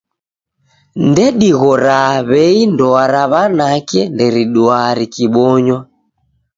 [1.07, 5.79] Ndedighroaa w'ei ndoa ra w'anake nderiduaa rikibonywa.